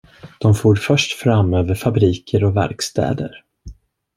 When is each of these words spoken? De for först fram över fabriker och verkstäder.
De 0.39 0.53
for 0.55 0.75
först 0.75 1.13
fram 1.19 1.53
över 1.53 1.75
fabriker 1.75 2.43
och 2.43 2.55
verkstäder. 2.55 3.43